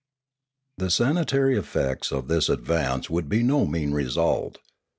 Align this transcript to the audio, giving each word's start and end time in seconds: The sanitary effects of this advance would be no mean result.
The 0.79 0.89
sanitary 0.89 1.55
effects 1.55 2.11
of 2.11 2.27
this 2.27 2.49
advance 2.49 3.07
would 3.07 3.29
be 3.29 3.43
no 3.43 3.67
mean 3.67 3.91
result. 3.91 4.57